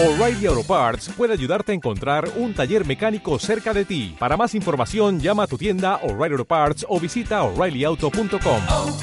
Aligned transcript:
O'Reilly 0.00 0.46
Auto 0.46 0.62
Parts 0.62 1.08
puede 1.16 1.32
ayudarte 1.32 1.72
a 1.72 1.74
encontrar 1.74 2.30
un 2.36 2.54
taller 2.54 2.86
mecánico 2.86 3.36
cerca 3.40 3.74
de 3.74 3.84
ti. 3.84 4.14
Para 4.16 4.36
más 4.36 4.54
información, 4.54 5.18
llama 5.18 5.42
a 5.42 5.46
tu 5.48 5.58
tienda 5.58 5.96
O'Reilly 6.04 6.34
Auto 6.34 6.44
Parts 6.44 6.86
o 6.88 7.00
visita 7.00 7.42
oreillyauto.com. 7.42 8.60
oh, 8.70 8.96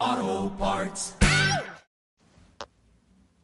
oh, 0.00 0.52
Parts. 0.58 1.16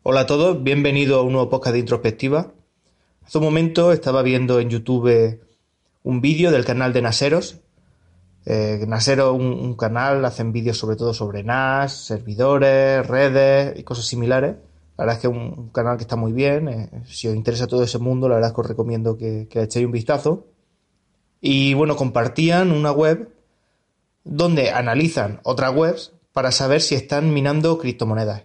Hola 0.02 0.20
a 0.20 0.26
todos, 0.26 0.62
bienvenido 0.62 1.18
a 1.18 1.22
un 1.22 1.32
nuevo 1.32 1.50
podcast 1.50 1.74
de 1.74 1.80
introspectiva. 1.80 2.54
Hace 3.26 3.36
un 3.36 3.44
momento 3.44 3.92
estaba 3.92 4.22
viendo 4.22 4.58
en 4.58 4.70
YouTube 4.70 5.38
un 6.02 6.22
vídeo 6.22 6.50
del 6.50 6.64
canal 6.64 6.94
de 6.94 7.02
Naseros. 7.02 7.60
Eh, 8.48 8.84
Nasero 8.86 9.34
un, 9.34 9.46
un 9.46 9.74
canal, 9.74 10.24
hacen 10.24 10.52
vídeos 10.52 10.78
sobre 10.78 10.94
todo 10.94 11.12
sobre 11.12 11.42
NAS, 11.42 11.92
servidores, 12.06 13.04
redes 13.06 13.76
y 13.76 13.82
cosas 13.82 14.06
similares. 14.06 14.54
La 14.96 15.04
verdad 15.04 15.16
es 15.16 15.20
que 15.20 15.26
es 15.26 15.34
un, 15.34 15.70
canal 15.70 15.96
que 15.96 16.04
está 16.04 16.14
muy 16.16 16.32
bien. 16.32 16.68
eh, 16.68 16.90
si 17.06 17.26
os 17.28 17.34
interesa 17.34 17.66
todo 17.66 17.82
ese 17.82 17.98
mundo, 17.98 18.28
la 18.28 18.36
verdad 18.36 18.50
es 18.50 18.54
que 18.54 18.60
os 18.60 18.68
recomiendo 18.68 19.18
que, 19.18 19.48
que 19.50 19.62
echéis 19.62 19.84
un 19.84 19.92
vistazo. 19.92 20.46
Y 21.40 21.74
bueno, 21.74 21.96
compartían 21.96 22.70
una 22.70 22.92
web 22.92 23.28
donde 24.24 24.70
analizan 24.70 25.40
otras 25.42 25.74
webs 25.74 26.12
para 26.32 26.52
saber 26.52 26.80
si 26.82 26.94
están 26.94 27.34
minando 27.34 27.78
criptomonedas. 27.78 28.44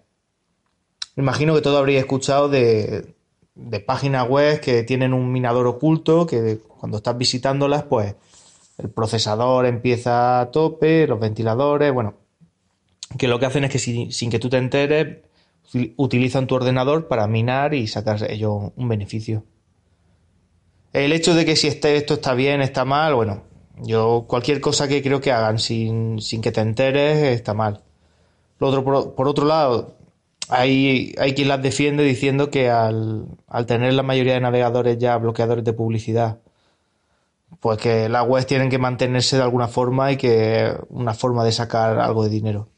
Imagino 1.16 1.54
que 1.54 1.62
todo 1.62 1.78
habréis 1.78 2.00
escuchado 2.00 2.50
de, 2.50 3.14
de 3.56 3.80
páginas 3.80 4.28
web 4.28 4.62
que 4.62 4.84
tienen 4.84 5.14
un 5.14 5.32
minador 5.32 5.68
oculto, 5.68 6.26
que 6.26 6.60
cuando 6.68 6.98
estás 6.98 7.18
visitándolas, 7.18 7.84
pues 7.84 8.16
el 8.78 8.90
procesador 8.90 9.66
empieza 9.66 10.40
a 10.42 10.52
tope, 10.52 11.08
los 11.08 11.20
ventiladores, 11.20 11.94
bueno, 11.94 12.16
que 13.18 13.28
lo 13.28 13.40
que 13.40 13.46
hacen 13.46 13.64
es 13.66 13.72
que 13.72 13.80
si- 13.80 14.12
sin 14.12 14.30
que 14.30 14.40
tú 14.40 14.50
te 14.50 14.58
enteres, 14.58 15.18
util- 15.72 15.94
utilizan 15.98 16.48
tu 16.48 16.56
ordenador 16.56 17.08
para 17.08 17.28
minar 17.28 17.74
y 17.74 17.88
sacar 17.88 18.24
ellos 18.30 18.72
un 18.76 18.88
beneficio. 18.88 19.44
El 20.94 21.14
hecho 21.14 21.34
de 21.36 21.46
que 21.46 21.56
si 21.56 21.68
este- 21.68 21.96
esto 21.96 22.16
está 22.16 22.34
bien, 22.34 22.62
está 22.62 22.84
mal, 22.86 23.16
bueno, 23.16 23.44
yo 23.84 24.26
cualquier 24.28 24.60
cosa 24.62 24.88
que 24.88 25.02
creo 25.02 25.22
que 25.22 25.32
hagan 25.32 25.58
sin, 25.60 26.20
que 26.42 26.52
te 26.52 26.62
enteres 26.62 27.18
está 27.24 27.54
mal. 27.54 27.82
Por, 28.58 29.16
por 29.16 29.28
otro 29.28 29.46
lado, 29.46 29.96
hay, 30.50 31.16
hay 31.18 31.34
quien 31.34 31.48
las 31.48 31.62
defiende 31.62 32.04
diciendo 32.04 32.50
que 32.52 32.70
al, 32.70 33.26
al 33.48 33.66
tener 33.66 33.94
la 33.94 34.04
mayoría 34.04 34.34
de 34.34 34.42
navegadores 34.42 34.98
ya 34.98 35.18
bloqueadores 35.18 35.64
de 35.64 35.74
publicidad, 35.74 36.40
pues 37.60 37.78
que 37.78 38.10
las 38.10 38.28
webs 38.28 38.48
tienen 38.48 38.70
que 38.70 38.78
mantenerse 38.80 39.38
de 39.38 39.44
alguna 39.44 39.68
forma 39.68 40.12
y 40.12 40.18
que 40.18 40.74
una 40.90 41.14
forma 41.14 41.44
de 41.44 41.52
sacar 41.52 42.00
algo 42.00 42.24
de 42.24 42.30
dinero. 42.30 42.70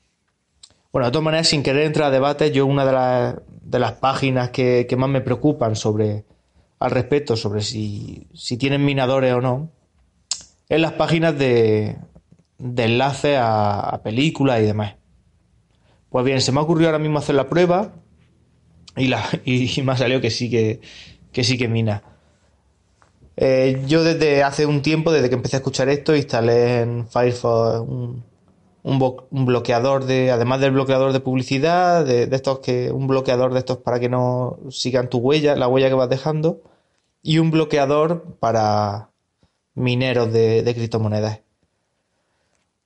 Bueno, 0.92 1.08
de 1.08 1.12
todas 1.12 1.26
maneras, 1.26 1.48
sin 1.48 1.64
querer 1.64 1.84
entrar 1.84 2.08
a 2.08 2.12
debate, 2.12 2.52
yo 2.52 2.66
una 2.66 2.86
de, 2.86 2.92
las- 2.92 3.36
de 3.64 3.80
las 3.80 3.94
páginas 3.94 4.50
que, 4.52 4.86
que 4.88 4.96
más 4.96 5.10
me 5.10 5.22
preocupan 5.22 5.76
sobre 5.76 6.26
al 6.80 6.92
respecto, 6.92 7.38
sobre 7.38 7.62
si, 7.62 8.28
si 8.34 8.58
tienen 8.58 8.84
minadores 8.84 9.34
o 9.34 9.42
no, 9.42 9.70
es 10.70 10.80
las 10.82 10.94
páginas 10.94 11.38
de, 11.38 11.98
de 12.58 12.84
enlace 12.84 13.38
a, 13.38 13.80
a 13.80 14.04
películas 14.04 14.60
y 14.60 14.64
demás. 14.66 14.96
Pues 16.10 16.26
bien, 16.26 16.42
se 16.42 16.52
me 16.52 16.60
ha 16.60 16.64
ocurrido 16.64 16.90
ahora 16.90 17.00
mismo 17.00 17.20
hacer 17.20 17.36
la 17.36 17.50
prueba 17.50 17.94
y, 18.96 19.08
la, 19.08 19.24
y 19.46 19.82
me 19.82 19.94
ha 19.94 19.98
salido 19.98 20.22
que 20.22 20.30
sí 20.30 20.50
que, 20.50 20.82
que 21.32 21.44
sí 21.44 21.58
que 21.58 21.68
mina. 21.68 22.04
Eh, 23.46 23.84
yo 23.88 24.06
desde 24.06 24.42
hace 24.42 24.66
un 24.66 24.82
tiempo, 24.82 25.12
desde 25.12 25.28
que 25.28 25.36
empecé 25.36 25.58
a 25.58 25.60
escuchar 25.60 25.90
esto, 25.90 26.16
instalé 26.16 26.80
en 26.80 27.06
Firefox 27.10 27.82
un, 27.82 28.24
un, 28.84 29.46
bloqueador 29.46 30.06
de, 30.06 30.32
además 30.32 30.62
del 30.62 30.72
bloqueador 30.72 31.12
de 31.12 31.20
publicidad, 31.20 32.06
de, 32.06 32.24
estos 32.32 32.60
que, 32.60 32.90
un 32.90 33.06
bloqueador 33.06 33.52
de 33.52 33.60
estos 33.60 33.80
para 33.80 34.00
que 34.00 34.08
no 34.08 34.60
sigan 34.70 35.10
tu 35.10 35.18
huella, 35.18 35.58
la 35.58 35.68
huella 35.68 35.90
que 35.90 35.94
vas 35.94 36.08
dejando, 36.08 36.62
y 37.22 37.40
un 37.40 37.52
bloqueador 37.52 38.24
para 38.40 39.10
mineros 39.76 40.32
de, 40.32 40.64
criptomonedas. 40.74 41.42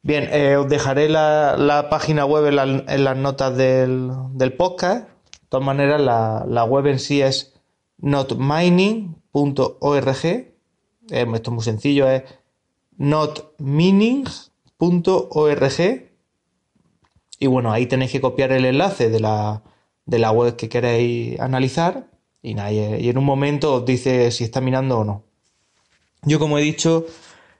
Bien, 0.02 0.28
eh, 0.32 0.56
os 0.56 0.68
dejaré 0.68 1.08
la, 1.08 1.56
la 1.56 1.88
página 1.92 2.26
web 2.26 2.48
en, 2.48 2.56
la- 2.56 2.64
en 2.64 3.04
las 3.04 3.16
notas 3.16 3.56
del, 3.56 4.10
del 4.32 4.54
podcast. 4.54 5.08
De 5.08 5.48
todas 5.50 5.66
maneras, 5.68 6.02
la, 6.02 6.46
la 6.48 6.64
web 6.64 6.88
en 6.88 6.98
sí 6.98 7.22
es 7.22 7.54
notmining.org. 8.00 9.27
Eh, 11.10 11.26
esto 11.34 11.52
es 11.52 11.54
muy 11.54 11.64
sencillo, 11.64 12.10
es 12.10 12.24
notmining.org. 14.80 16.04
Y 17.40 17.48
bueno, 17.48 17.72
ahí 17.72 17.86
tenéis 17.86 18.12
que 18.12 18.22
copiar 18.22 18.52
el 18.52 18.66
enlace 18.66 19.10
de 19.10 19.20
la, 19.20 19.62
de 20.06 20.20
la 20.20 20.32
web 20.32 20.56
que 20.56 20.70
queréis 20.70 21.40
analizar. 21.40 22.08
Y, 22.42 22.54
nada, 22.56 22.72
y, 22.72 23.10
en 23.10 23.18
un 23.18 23.26
momento 23.26 23.76
os 23.76 23.86
dice 23.86 24.32
si 24.32 24.44
está 24.44 24.62
minando 24.62 25.00
o 25.00 25.04
no. 25.04 25.24
Yo, 26.24 26.40
como 26.40 26.58
he 26.58 26.62
dicho, 26.62 27.06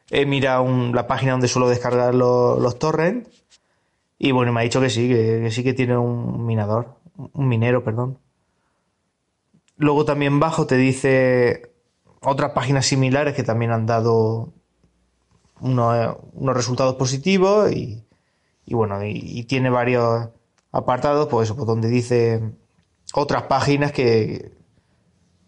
he 0.10 0.26
mirado 0.26 0.66
la 0.94 1.08
página 1.08 1.34
donde 1.34 1.48
suelo 1.48 1.70
descargar 1.70 2.16
lo- 2.16 2.60
los 2.60 2.80
torrents 2.80 3.30
y 4.20 4.32
bueno, 4.32 4.52
me 4.52 4.62
ha 4.62 4.64
dicho 4.64 4.82
que 4.82 4.90
sí, 4.90 5.08
que, 5.08 5.42
que 5.44 5.52
sí 5.52 5.64
que 5.64 5.74
tiene 5.74 5.98
un 5.98 6.46
minador, 6.46 6.96
un 7.34 7.48
minero, 7.48 7.84
perdón. 7.84 8.18
Luego 9.78 10.06
también 10.06 10.40
bajo 10.40 10.66
te 10.68 10.76
dice 10.78 11.72
otras 12.22 12.52
páginas 12.52 12.86
similares 12.86 13.36
que 13.36 13.44
también 13.44 13.72
han 13.72 13.86
dado 13.86 14.54
unos, 15.62 16.18
unos 16.34 16.56
resultados 16.56 16.96
positivos 16.96 17.72
y, 17.72 18.04
bueno, 18.70 19.04
y, 19.04 19.44
tiene 19.44 19.70
varios 19.70 20.30
apartados, 20.72 21.28
pues 21.28 21.48
eso, 21.48 21.56
pues 21.56 21.68
donde 21.68 21.90
dice 21.90 22.42
otras 23.14 23.44
páginas 23.44 23.92
que, 23.92 24.52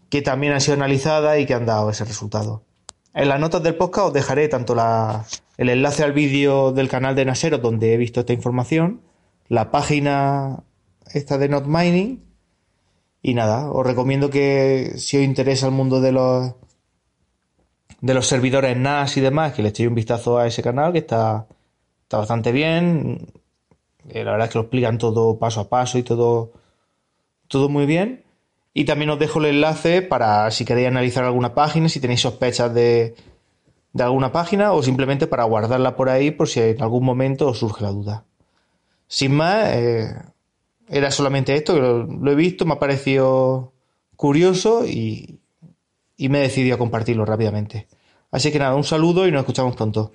que 0.08 0.22
también 0.22 0.52
han 0.52 0.60
sido 0.60 0.74
analizadas 0.74 1.38
y 1.38 1.46
que 1.46 1.54
han 1.54 1.66
dado 1.66 1.90
ese 1.90 2.04
resultado. 2.04 2.62
En 3.12 3.28
las 3.28 3.40
notas 3.40 3.62
del 3.62 3.74
podcast 3.74 4.08
os 4.08 4.12
dejaré 4.12 4.48
tanto 4.48 4.74
la- 4.74 5.24
el 5.56 5.68
enlace 5.68 6.04
al 6.04 6.12
vídeo 6.12 6.72
del 6.72 6.88
canal 6.88 7.14
de 7.16 7.24
Nasero 7.24 7.58
donde 7.58 7.92
he 7.92 7.96
visto 7.96 8.20
esta 8.20 8.32
información, 8.32 9.02
la 9.48 9.70
página 9.72 10.62
esta 11.12 11.36
de 11.36 11.48
Not 11.48 11.66
Mining 11.66 12.22
y 13.22 13.34
nada, 13.34 13.70
os 13.70 13.86
recomiendo 13.86 14.30
que 14.30 14.94
si 14.96 15.18
os 15.18 15.24
interesa 15.24 15.66
el 15.66 15.72
mundo 15.72 16.00
de 16.00 16.12
los 16.12 16.54
de 18.00 18.14
los 18.14 18.26
servidores 18.26 18.76
NAS 18.76 19.16
y 19.16 19.20
demás, 19.20 19.52
que 19.52 19.62
le 19.62 19.68
echéis 19.68 19.88
un 19.88 19.94
vistazo 19.94 20.38
a 20.38 20.46
ese 20.46 20.62
canal 20.62 20.92
que 20.92 21.00
está, 21.00 21.46
está 22.02 22.18
bastante 22.18 22.52
bien. 22.52 23.26
Eh, 24.08 24.24
la 24.24 24.32
verdad 24.32 24.46
es 24.46 24.52
que 24.52 24.58
lo 24.58 24.62
explican 24.64 24.98
todo 24.98 25.38
paso 25.38 25.60
a 25.60 25.68
paso 25.68 25.98
y 25.98 26.02
todo, 26.02 26.52
todo 27.48 27.68
muy 27.68 27.86
bien. 27.86 28.24
Y 28.72 28.84
también 28.84 29.10
os 29.10 29.18
dejo 29.18 29.40
el 29.40 29.46
enlace 29.46 30.00
para 30.00 30.50
si 30.50 30.64
queréis 30.64 30.88
analizar 30.88 31.24
alguna 31.24 31.54
página, 31.54 31.88
si 31.88 32.00
tenéis 32.00 32.22
sospechas 32.22 32.72
de, 32.72 33.14
de 33.92 34.02
alguna 34.02 34.32
página 34.32 34.72
o 34.72 34.82
simplemente 34.82 35.26
para 35.26 35.44
guardarla 35.44 35.96
por 35.96 36.08
ahí 36.08 36.30
por 36.30 36.48
si 36.48 36.60
en 36.60 36.82
algún 36.82 37.04
momento 37.04 37.48
os 37.48 37.58
surge 37.58 37.82
la 37.84 37.90
duda. 37.90 38.24
Sin 39.08 39.34
más, 39.34 39.66
eh, 39.74 40.14
era 40.90 41.10
solamente 41.10 41.54
esto, 41.54 41.74
que 41.74 41.80
lo, 41.80 42.32
he 42.32 42.34
visto, 42.34 42.66
me 42.66 42.74
ha 42.74 42.78
parecido 42.78 43.72
curioso 44.16 44.84
y, 44.86 45.40
y 46.16 46.28
me 46.28 46.40
he 46.40 46.42
decidido 46.42 46.74
a 46.74 46.78
compartirlo 46.78 47.24
rápidamente. 47.24 47.86
Así 48.32 48.50
que 48.50 48.58
nada, 48.58 48.74
un 48.74 48.84
saludo 48.84 49.26
y 49.26 49.32
nos 49.32 49.40
escuchamos 49.40 49.76
pronto. 49.76 50.12